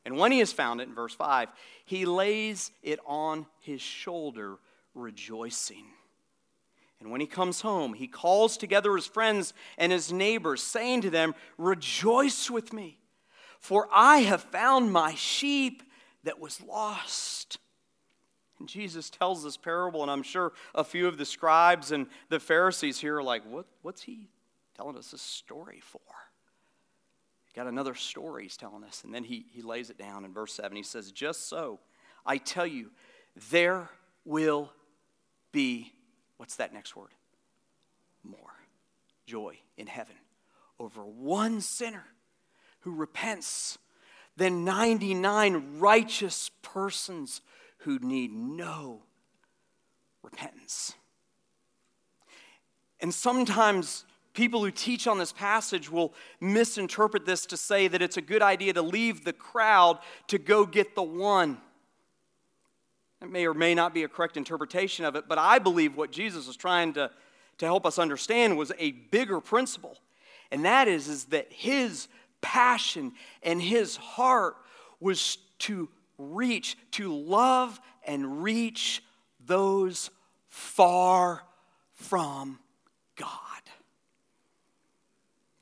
[0.06, 1.50] And when he has found it, in verse 5,
[1.86, 4.58] he lays it on his shoulder,
[4.96, 5.86] rejoicing.
[7.00, 11.10] And when he comes home, he calls together his friends and his neighbors, saying to
[11.10, 13.00] them, Rejoice with me,
[13.60, 15.84] for I have found my sheep
[16.24, 17.58] that was lost.
[18.60, 22.40] And Jesus tells this parable, and I'm sure a few of the scribes and the
[22.40, 24.28] Pharisees here are like, what, What's he
[24.76, 26.00] telling us this story for?
[27.52, 29.04] Got another story he's telling us.
[29.04, 30.76] And then he, he lays it down in verse 7.
[30.76, 31.80] He says, Just so,
[32.26, 32.92] I tell you,
[33.50, 33.90] there
[34.26, 34.72] will
[35.52, 35.94] be,
[36.38, 37.10] what's that next word?
[38.24, 38.38] More
[39.26, 40.16] joy in heaven
[40.80, 42.06] over one sinner
[42.82, 43.78] who repents
[44.38, 47.42] than 99 righteous persons
[47.80, 49.04] who need no
[50.24, 50.96] repentance.
[53.00, 54.06] And sometimes
[54.42, 58.42] People who teach on this passage will misinterpret this to say that it's a good
[58.42, 60.00] idea to leave the crowd
[60.30, 61.60] to go get the one.
[63.20, 66.12] That may or may not be a correct interpretation of it, but I believe what
[66.12, 67.12] Jesus was trying to,
[67.60, 70.00] to help us understand was a bigger principle.
[70.50, 72.08] And that is, is that his
[72.42, 73.12] passion
[73.44, 74.56] and his heart
[75.00, 79.04] was to reach, to love and reach
[79.46, 80.10] those
[80.48, 81.44] far
[81.94, 82.58] from
[83.16, 83.51] God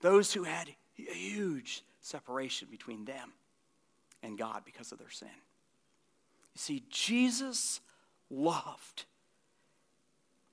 [0.02, 3.34] those who had a huge separation between them
[4.24, 5.28] and God because of their sin.
[6.56, 7.82] You see, Jesus
[8.30, 9.06] loved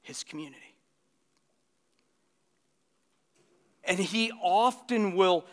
[0.03, 0.75] his community.
[3.85, 5.45] And he often will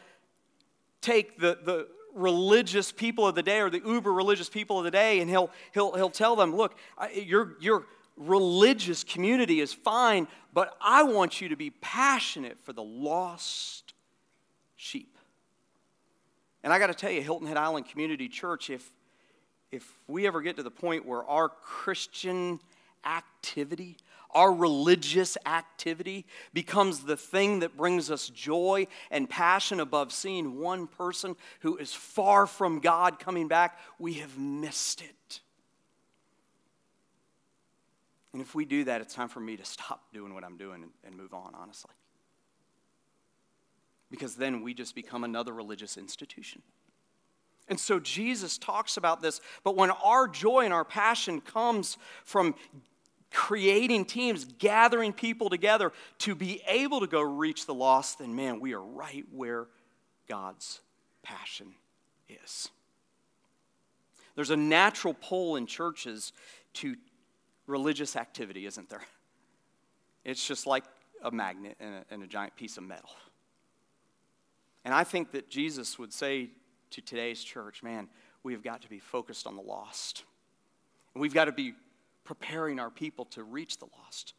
[1.01, 4.91] take the, the religious people of the day or the uber religious people of the
[4.91, 6.77] day and he'll, he'll, he'll tell them, look,
[7.13, 12.83] you're, you're, religious community is fine, but I want you to be passionate for the
[12.83, 13.82] lost
[14.83, 15.17] sheep.
[16.63, 18.87] And I got to tell you, Hilton Head Island Community Church, if,
[19.71, 22.59] if we ever get to the point where our Christian
[23.05, 23.97] activity,
[24.31, 30.87] our religious activity becomes the thing that brings us joy and passion above seeing one
[30.87, 35.39] person who is far from God coming back, we have missed it.
[38.31, 40.83] And if we do that, it's time for me to stop doing what I'm doing
[40.83, 41.91] and, and move on, honestly
[44.13, 46.61] because then we just become another religious institution.
[47.67, 52.53] And so Jesus talks about this, but when our joy and our passion comes from
[53.31, 58.59] creating teams, gathering people together to be able to go reach the lost, then man,
[58.59, 59.65] we are right where
[60.29, 60.81] God's
[61.23, 61.73] passion
[62.29, 62.69] is.
[64.35, 66.33] There's a natural pull in churches
[66.73, 66.95] to
[67.65, 69.01] religious activity, isn't there?
[70.23, 70.83] It's just like
[71.23, 73.09] a magnet and a, and a giant piece of metal.
[74.85, 76.49] And I think that Jesus would say
[76.91, 78.09] to today's church, man,
[78.43, 80.23] we have got to be focused on the lost.
[81.13, 81.73] And we've got to be
[82.23, 84.33] preparing our people to reach the lost.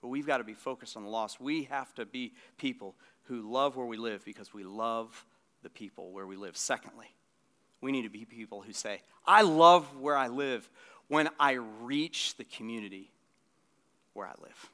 [0.00, 1.40] But we've got to be focused on the lost.
[1.40, 5.24] We have to be people who love where we live because we love
[5.62, 6.56] the people where we live.
[6.56, 7.12] Secondly,
[7.80, 10.68] we need to be people who say, I love where I live
[11.08, 13.10] when I reach the community
[14.12, 14.70] where I live.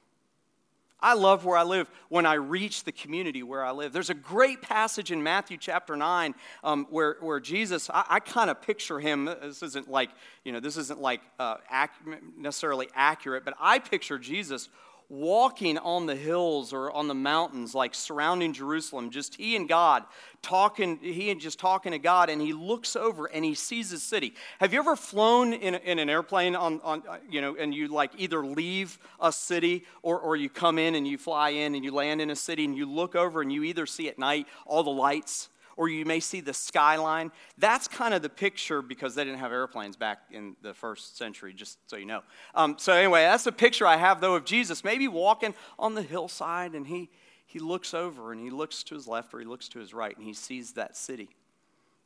[1.05, 3.93] I love where I live when I reach the community where I live.
[3.93, 8.49] There's a great passage in Matthew chapter 9 um, where, where Jesus, I, I kind
[8.49, 9.27] of picture him.
[9.27, 10.09] This isn't like,
[10.47, 14.71] you know, this isn't like uh, ac- necessarily accurate, but I picture Jesus
[15.09, 20.05] walking on the hills or on the mountains, like surrounding Jerusalem, just he and God
[20.43, 23.99] talking, he and just talking to God, and he looks over and he sees the
[23.99, 24.35] city.
[24.61, 27.89] Have you ever flown in, in an airplane on, on, uh, you know, and you
[27.89, 31.85] like either leave a city or, or you come in and you fly in and
[31.85, 34.47] you land in a city and you look over and you either see at night
[34.67, 37.33] all the lights or you may see the skyline.
[37.59, 41.53] That's kind of the picture because they didn't have airplanes back in the first century,
[41.53, 42.23] just so you know.
[42.55, 46.03] Um, so, anyway, that's the picture I have, though, of Jesus maybe walking on the
[46.03, 47.11] hillside and he,
[47.47, 50.17] he looks over and he looks to his left or he looks to his right
[50.17, 51.29] and he sees that city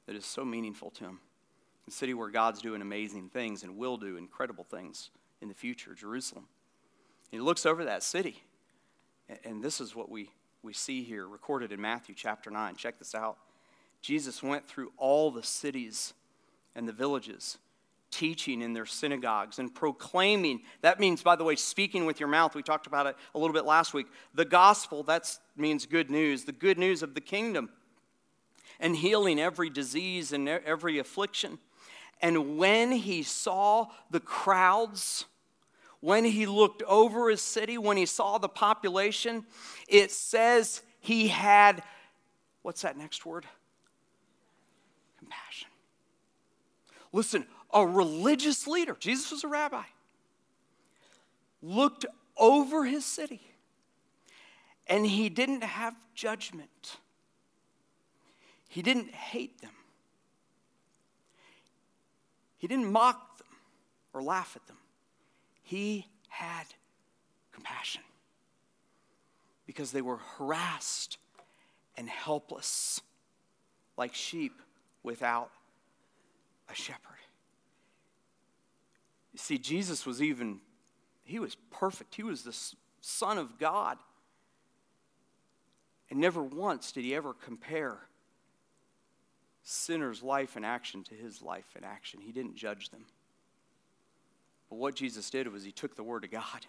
[0.07, 1.21] that is so meaningful to him.
[1.85, 5.95] The city where God's doing amazing things and will do incredible things in the future,
[5.95, 6.47] Jerusalem.
[7.31, 8.43] He looks over that city,
[9.45, 10.31] and this is what we,
[10.63, 12.77] we see here recorded in Matthew chapter 9.
[12.77, 13.37] Check this out.
[14.01, 16.15] Jesus went through all the cities
[16.75, 17.59] and the villages,
[18.11, 20.61] teaching in their synagogues and proclaiming.
[20.81, 22.55] That means, by the way, speaking with your mouth.
[22.55, 24.07] We talked about it a little bit last week.
[24.35, 27.71] The gospel, that means good news, the good news of the kingdom,
[28.81, 31.59] and healing every disease and every affliction.
[32.21, 35.27] And when he saw the crowds,
[36.01, 39.45] when he looked over his city, when he saw the population,
[39.89, 41.83] it says he had,
[42.63, 43.47] what's that next word?
[47.13, 49.85] Listen, a religious leader, Jesus was a rabbi,
[51.63, 53.41] looked over his city
[54.87, 56.97] and he didn't have judgment.
[58.69, 59.73] He didn't hate them.
[62.57, 63.47] He didn't mock them
[64.13, 64.77] or laugh at them.
[65.63, 66.65] He had
[67.53, 68.03] compassion
[69.67, 71.19] because they were harassed
[71.97, 73.01] and helpless
[73.97, 74.53] like sheep
[75.09, 75.51] without
[76.69, 77.01] a shepherd.
[79.33, 80.61] You see, Jesus was even,
[81.25, 82.15] he was perfect.
[82.15, 82.55] He was the
[83.01, 83.97] Son of God.
[86.11, 87.97] And never once did he ever compare
[89.63, 92.21] sinners' life and action to his life and action.
[92.21, 93.07] He didn't judge them.
[94.69, 96.67] But what Jesus did was he took the Word of God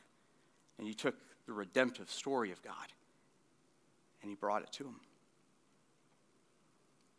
[0.77, 2.93] and he took the redemptive story of God
[4.21, 5.01] and he brought it to them.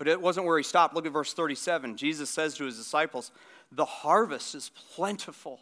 [0.01, 0.95] But it wasn't where he stopped.
[0.95, 1.99] Look at verse 37.
[1.99, 3.33] Jesus says to his disciples,
[3.71, 5.61] The harvest is plentiful,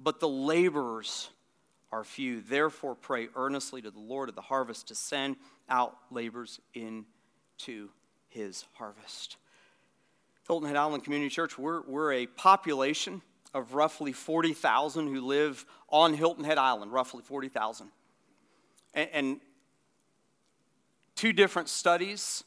[0.00, 1.28] but the laborers
[1.92, 2.40] are few.
[2.40, 5.36] Therefore, pray earnestly to the Lord of the harvest to send
[5.68, 7.90] out laborers into
[8.28, 9.36] his harvest.
[10.46, 13.20] Hilton Head Island Community Church, we're, we're a population
[13.52, 17.88] of roughly 40,000 who live on Hilton Head Island, roughly 40,000.
[18.94, 19.40] And, and
[21.16, 22.44] two different studies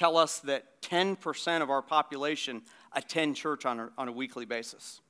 [0.00, 2.62] tell us that 10% of our population
[2.94, 5.02] attend church on a, on a weekly basis.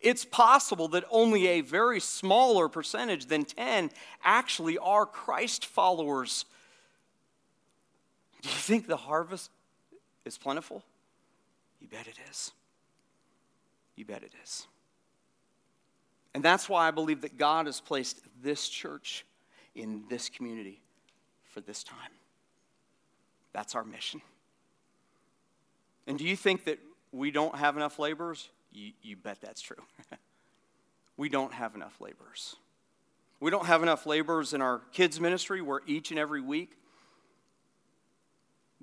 [0.00, 3.90] It's possible that only a very smaller percentage than 10
[4.24, 6.46] actually are Christ followers.
[8.40, 9.50] Do you think the harvest
[10.24, 10.82] is plentiful?
[11.78, 12.52] You bet it is.
[13.96, 14.66] You bet it is.
[16.32, 19.26] And that's why I believe that God has placed this church
[19.74, 20.80] in this community
[21.52, 22.12] for this time.
[23.52, 24.20] That's our mission.
[26.06, 26.78] And do you think that
[27.12, 28.48] we don't have enough laborers?
[28.72, 29.82] You, you bet that's true.
[31.16, 32.56] we don't have enough laborers.
[33.40, 36.72] We don't have enough laborers in our kids' ministry where each and every week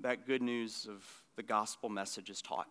[0.00, 1.04] that good news of
[1.36, 2.68] the gospel message is taught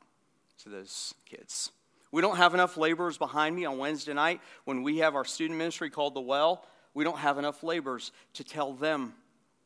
[0.64, 1.72] to those kids.
[2.12, 5.58] We don't have enough laborers behind me on Wednesday night when we have our student
[5.58, 6.66] ministry called The Well.
[6.94, 9.14] We don't have enough laborers to tell them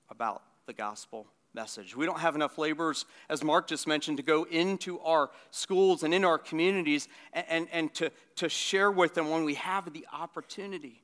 [0.09, 1.95] about the gospel message.
[1.95, 6.13] We don't have enough laborers, as Mark just mentioned, to go into our schools and
[6.13, 10.07] in our communities and, and, and to, to share with them when we have the
[10.13, 11.03] opportunity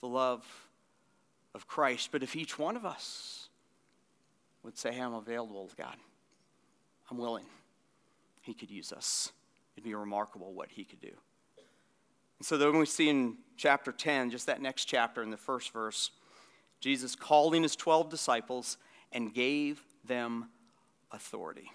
[0.00, 0.44] the love
[1.54, 2.10] of Christ.
[2.12, 3.48] But if each one of us
[4.62, 5.96] would say, hey, I'm available to God,
[7.10, 7.46] I'm willing,
[8.42, 9.32] He could use us.
[9.76, 11.12] It'd be remarkable what He could do.
[12.38, 15.72] And so then we see in chapter 10, just that next chapter in the first
[15.72, 16.10] verse,
[16.80, 18.76] Jesus calling his 12 disciples
[19.12, 20.48] and gave them
[21.10, 21.70] authority.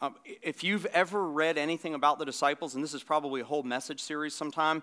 [0.00, 3.62] Um, if you've ever read anything about the disciples, and this is probably a whole
[3.62, 4.82] message series sometime,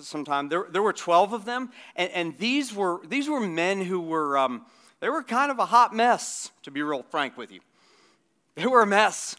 [0.00, 4.00] sometime there, there were 12 of them, and, and these, were, these were men who
[4.00, 4.64] were, um,
[5.00, 7.60] they were kind of a hot mess, to be real frank with you.
[8.54, 9.36] They were a mess.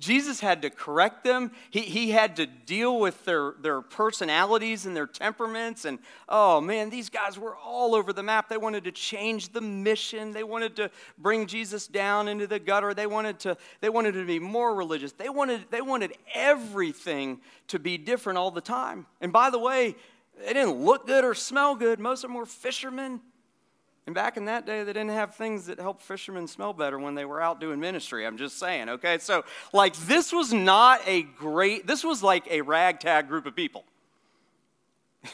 [0.00, 1.52] Jesus had to correct them.
[1.68, 5.84] He, he had to deal with their, their personalities and their temperaments.
[5.84, 8.48] And oh man, these guys were all over the map.
[8.48, 10.32] They wanted to change the mission.
[10.32, 12.94] They wanted to bring Jesus down into the gutter.
[12.94, 15.12] They wanted to, they wanted to be more religious.
[15.12, 19.06] They wanted, they wanted everything to be different all the time.
[19.20, 19.94] And by the way,
[20.38, 22.00] they didn't look good or smell good.
[22.00, 23.20] Most of them were fishermen.
[24.06, 27.14] And back in that day, they didn't have things that helped fishermen smell better when
[27.14, 28.26] they were out doing ministry.
[28.26, 29.18] I'm just saying, okay?
[29.18, 33.84] So, like, this was not a great, this was like a ragtag group of people.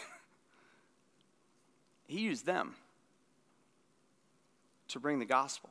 [2.06, 2.74] he used them
[4.88, 5.70] to bring the gospel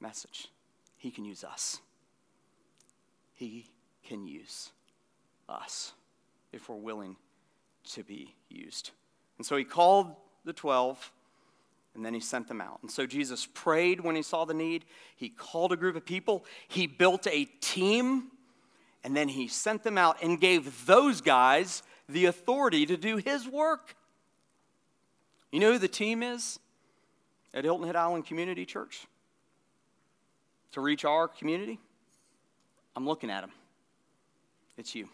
[0.00, 0.48] message.
[0.96, 1.80] He can use us.
[3.34, 3.66] He
[4.06, 4.70] can use
[5.48, 5.92] us
[6.52, 7.16] if we're willing
[7.92, 8.90] to be used.
[9.38, 11.10] And so he called the 12
[11.94, 12.78] and then he sent them out.
[12.82, 14.84] And so Jesus prayed when he saw the need.
[15.16, 16.44] He called a group of people.
[16.68, 18.28] He built a team.
[19.02, 23.48] And then he sent them out and gave those guys the authority to do his
[23.48, 23.96] work.
[25.50, 26.58] You know who the team is
[27.52, 29.06] at Hilton Head Island Community Church?
[30.72, 31.80] To reach our community?
[32.94, 33.50] I'm looking at them.
[34.76, 35.08] It's you.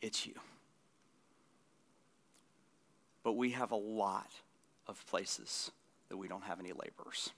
[0.00, 0.34] It's you.
[3.24, 4.30] But we have a lot
[4.90, 5.70] of places
[6.08, 7.30] that we don't have any laborers.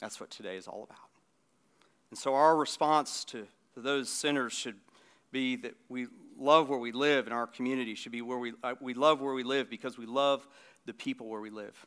[0.00, 0.98] That's what today is all about.
[2.10, 4.76] And so our response to, to those sinners should
[5.32, 6.06] be that we
[6.38, 9.34] love where we live in our community, should be where we, uh, we love where
[9.34, 10.46] we live because we love
[10.86, 11.86] the people where we live.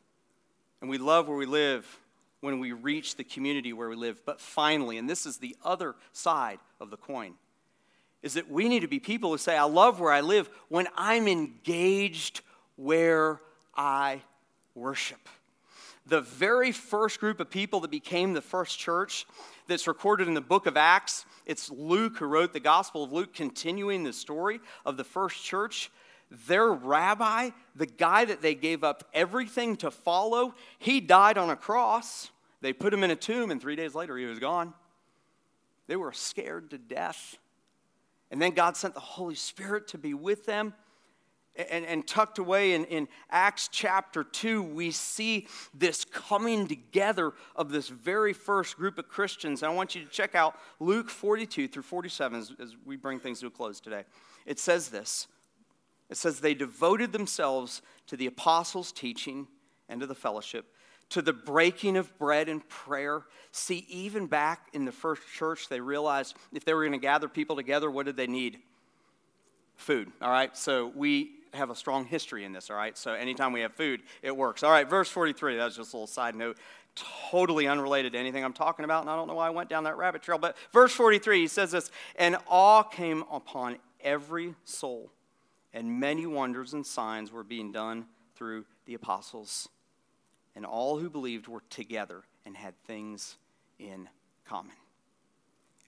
[0.82, 1.98] And we love where we live
[2.40, 4.20] when we reach the community where we live.
[4.26, 7.34] But finally, and this is the other side of the coin,
[8.22, 10.86] is that we need to be people who say, I love where I live when
[10.96, 12.42] I'm engaged
[12.76, 13.40] where
[13.74, 14.22] I
[14.74, 15.28] worship.
[16.06, 19.26] The very first group of people that became the first church
[19.68, 23.34] that's recorded in the book of Acts, it's Luke who wrote the Gospel of Luke,
[23.34, 25.90] continuing the story of the first church.
[26.46, 31.56] Their rabbi, the guy that they gave up everything to follow, he died on a
[31.56, 32.30] cross.
[32.60, 34.74] They put him in a tomb, and three days later, he was gone.
[35.86, 37.36] They were scared to death.
[38.30, 40.74] And then God sent the Holy Spirit to be with them
[41.70, 47.70] and, and tucked away in, in Acts chapter 2, we see this coming together of
[47.70, 49.62] this very first group of Christians.
[49.62, 53.20] And I want you to check out Luke 42 through 47 as, as we bring
[53.20, 54.04] things to a close today.
[54.46, 55.26] It says this
[56.10, 59.46] it says, They devoted themselves to the apostles' teaching
[59.88, 60.66] and to the fellowship,
[61.10, 63.22] to the breaking of bread and prayer.
[63.52, 67.28] See, even back in the first church, they realized if they were going to gather
[67.28, 68.58] people together, what did they need?
[69.76, 70.54] Food, all right?
[70.56, 72.96] So we have a strong history in this, all right?
[72.96, 74.62] So anytime we have food, it works.
[74.62, 76.56] All right, verse 43, that was just a little side note,
[77.30, 79.84] totally unrelated to anything I'm talking about, and I don't know why I went down
[79.84, 85.10] that rabbit trail, but verse 43, he says this, and awe came upon every soul,
[85.72, 89.68] and many wonders and signs were being done through the apostles.
[90.56, 93.36] And all who believed were together and had things
[93.78, 94.08] in
[94.44, 94.72] common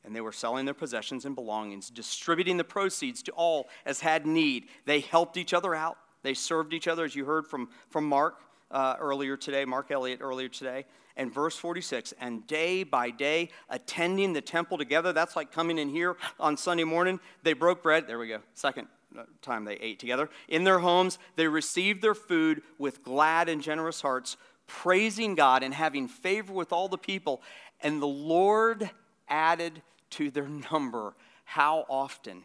[0.04, 4.26] and they were selling their possessions and belongings, distributing the proceeds to all as had
[4.26, 4.66] need.
[4.84, 5.98] They helped each other out.
[6.22, 8.40] They served each other, as you heard from, from Mark
[8.70, 10.86] uh, earlier today, Mark Elliott earlier today.
[11.16, 15.12] And verse 46 and day by day, attending the temple together.
[15.12, 17.20] That's like coming in here on Sunday morning.
[17.42, 18.06] They broke bread.
[18.06, 18.38] There we go.
[18.54, 20.30] Second uh, time they ate together.
[20.48, 25.74] In their homes, they received their food with glad and generous hearts, praising God and
[25.74, 27.42] having favor with all the people.
[27.82, 28.88] And the Lord
[29.28, 29.82] added
[30.12, 31.14] to their number.
[31.44, 32.44] How often?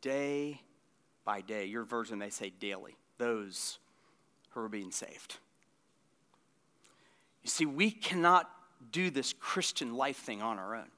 [0.00, 0.60] Day
[1.24, 1.64] by day.
[1.64, 2.96] Your version may say daily.
[3.18, 3.78] Those
[4.50, 5.38] who are being saved.
[7.42, 8.50] You see, we cannot
[8.90, 10.88] do this Christian life thing on our own.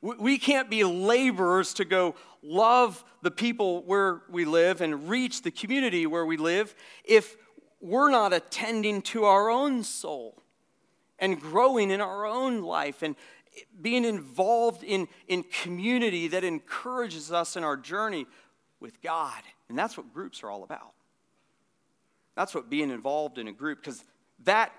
[0.00, 5.50] We can't be laborers to go love the people where we live and reach the
[5.50, 7.36] community where we live if
[7.80, 10.40] we're not attending to our own soul
[11.18, 13.16] and growing in our own life and
[13.80, 18.26] being involved in, in community that encourages us in our journey
[18.80, 19.42] with God.
[19.68, 20.92] And that's what groups are all about.
[22.34, 24.04] That's what being involved in a group, because
[24.44, 24.72] that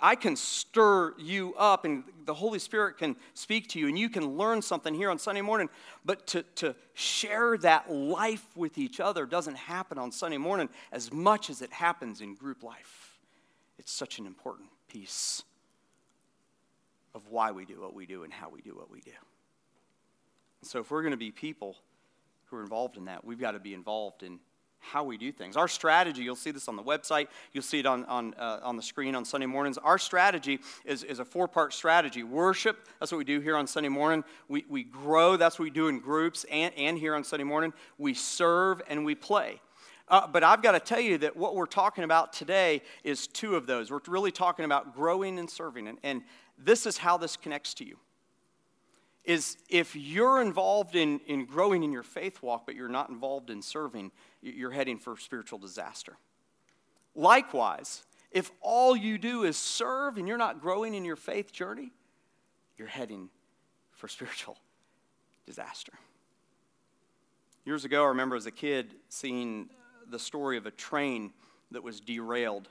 [0.00, 4.08] I can stir you up and the Holy Spirit can speak to you and you
[4.08, 5.68] can learn something here on Sunday morning.
[6.04, 11.12] But to, to share that life with each other doesn't happen on Sunday morning as
[11.12, 13.18] much as it happens in group life.
[13.78, 15.42] It's such an important piece
[17.14, 19.12] of why we do what we do and how we do what we do.
[20.62, 21.76] so if we're going to be people
[22.46, 24.38] who are involved in that, we've got to be involved in
[24.84, 25.56] how we do things.
[25.56, 28.76] Our strategy, you'll see this on the website, you'll see it on, on, uh, on
[28.76, 29.78] the screen on Sunday mornings.
[29.78, 33.66] Our strategy is, is a four part strategy worship, that's what we do here on
[33.66, 34.24] Sunday morning.
[34.48, 37.72] We, we grow, that's what we do in groups and, and here on Sunday morning.
[37.98, 39.60] We serve and we play.
[40.06, 43.56] Uh, but I've got to tell you that what we're talking about today is two
[43.56, 43.90] of those.
[43.90, 45.88] We're really talking about growing and serving.
[45.88, 46.22] And, and
[46.58, 47.98] this is how this connects to you
[49.24, 53.48] is if you're involved in, in growing in your faith walk, but you're not involved
[53.48, 56.16] in serving, you're heading for spiritual disaster.
[57.14, 61.90] Likewise, if all you do is serve and you're not growing in your faith journey,
[62.76, 63.30] you're heading
[63.92, 64.58] for spiritual
[65.46, 65.92] disaster.
[67.64, 69.70] Years ago, I remember as a kid seeing
[70.10, 71.32] the story of a train
[71.70, 72.68] that was derailed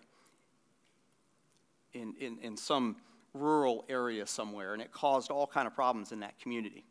[1.93, 2.97] in, in, in some
[3.33, 6.85] rural area somewhere, and it caused all kind of problems in that community.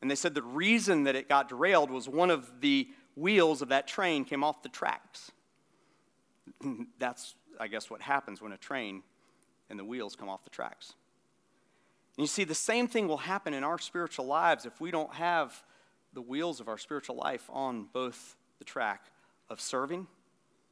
[0.00, 3.68] And they said the reason that it got derailed was one of the wheels of
[3.70, 5.32] that train came off the tracks.
[6.98, 9.02] That's, I guess, what happens when a train
[9.68, 10.94] and the wheels come off the tracks.
[12.16, 15.14] And you see, the same thing will happen in our spiritual lives if we don't
[15.14, 15.64] have
[16.14, 19.06] the wheels of our spiritual life on both the track
[19.50, 20.06] of serving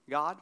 [0.09, 0.39] God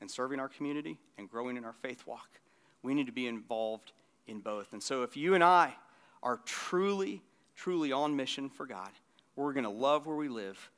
[0.00, 2.40] and serving our community and growing in our faith walk.
[2.84, 3.92] We need to be involved
[4.26, 4.72] in both.
[4.74, 5.74] And so, if you and I
[6.22, 7.22] are truly,
[7.56, 8.90] truly on mission for God,
[9.36, 10.70] we're going to love where we live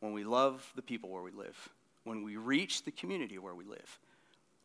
[0.00, 1.70] when we love the people where we live,
[2.04, 3.98] when we reach the community where we live,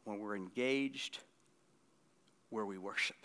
[0.04, 1.20] when we're engaged
[2.50, 3.16] where we worship.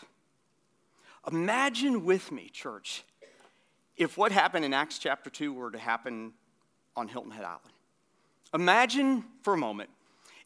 [1.30, 3.04] Imagine with me, church,
[3.96, 6.32] if what happened in Acts chapter 2 were to happen
[6.94, 7.62] on Hilton Head Island.
[8.54, 9.90] Imagine for a moment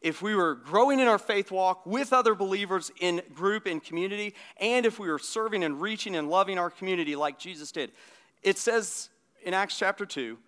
[0.00, 4.34] if we were growing in our faith walk with other believers in group and community,
[4.58, 7.92] and if we were serving and reaching and loving our community like Jesus did.
[8.42, 9.10] It says
[9.42, 10.38] in Acts chapter 2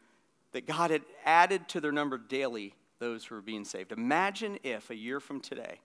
[0.52, 3.92] that God had added to their number daily those who were being saved.
[3.92, 5.80] Imagine if a year from today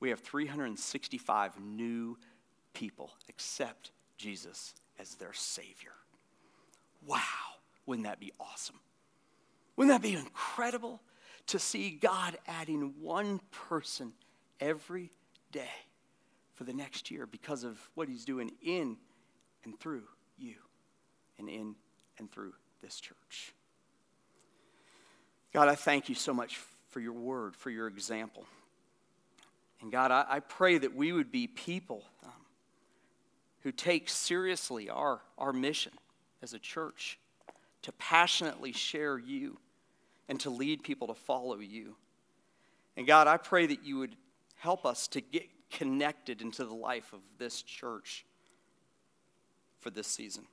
[0.00, 2.18] we have 365 new
[2.74, 5.92] people accept Jesus as their Savior.
[7.06, 7.20] Wow,
[7.86, 8.80] wouldn't that be awesome?
[9.76, 11.00] Wouldn't that be incredible?
[11.48, 14.12] To see God adding one person
[14.60, 15.10] every
[15.50, 15.68] day
[16.54, 18.96] for the next year because of what He's doing in
[19.64, 20.04] and through
[20.38, 20.54] you
[21.38, 21.74] and in
[22.18, 23.52] and through this church.
[25.52, 26.58] God, I thank you so much
[26.90, 28.44] for your word, for your example.
[29.80, 32.30] And God, I, I pray that we would be people um,
[33.62, 35.92] who take seriously our, our mission
[36.42, 37.18] as a church
[37.82, 39.58] to passionately share you
[40.32, 41.94] and to lead people to follow you.
[42.96, 44.16] And God, I pray that you would
[44.56, 48.24] help us to get connected into the life of this church
[49.78, 50.44] for this season.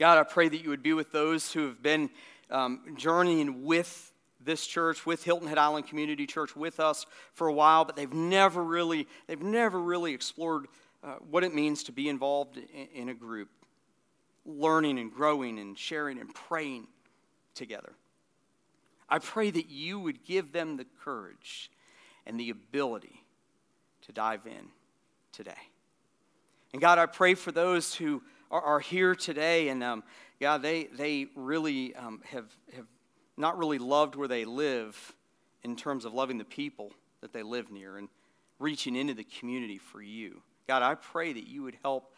[0.00, 2.08] God, I pray that you would be with those who have been
[2.50, 4.10] um, journeying with
[4.40, 7.04] this church, with Hilton Head Island Community Church, with us
[7.34, 10.68] for a while, but they've never really, they've never really explored
[11.02, 13.50] uh, what it means to be involved in, in a group,
[14.46, 16.86] learning and growing and sharing and praying
[17.54, 17.92] together.
[19.14, 21.70] I pray that you would give them the courage
[22.26, 23.24] and the ability
[24.06, 24.70] to dive in
[25.30, 25.52] today.
[26.72, 30.02] And God, I pray for those who are, are here today and um,
[30.40, 32.86] God, they, they really um, have, have
[33.36, 35.14] not really loved where they live
[35.62, 36.90] in terms of loving the people
[37.20, 38.08] that they live near and
[38.58, 40.42] reaching into the community for you.
[40.66, 42.12] God, I pray that you would help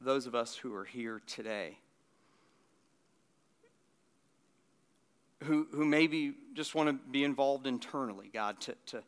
[0.00, 1.76] those of us who are here today
[5.44, 9.02] who, who maybe just want to be involved internally, God, to, to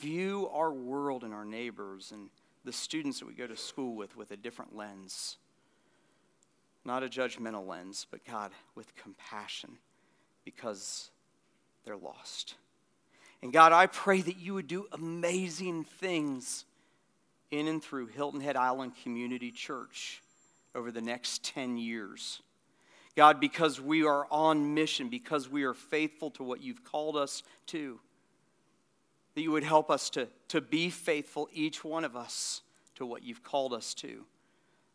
[0.00, 2.28] view our world and our neighbors and
[2.64, 5.36] the students that we go to school with with a different lens.
[6.84, 9.78] Not a judgmental lens, but God, with compassion
[10.44, 11.10] because
[11.84, 12.54] they're lost.
[13.42, 16.64] And God, I pray that you would do amazing things
[17.50, 20.22] in and through Hilton Head Island Community Church
[20.74, 22.42] over the next 10 years.
[23.18, 27.42] God, because we are on mission, because we are faithful to what you've called us
[27.66, 27.98] to,
[29.34, 32.62] that you would help us to, to be faithful, each one of us,
[32.94, 34.24] to what you've called us to,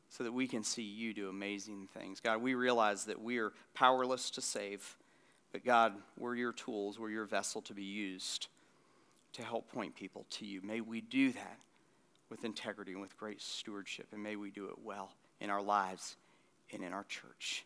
[0.07, 2.21] so that we can see you do amazing things.
[2.21, 4.95] God, we realize that we are powerless to save,
[5.51, 8.47] but God, we're your tools, we're your vessel to be used
[9.33, 10.61] to help point people to you.
[10.61, 11.59] May we do that
[12.29, 15.11] with integrity and with great stewardship, and may we do it well
[15.41, 16.15] in our lives
[16.71, 17.65] and in our church.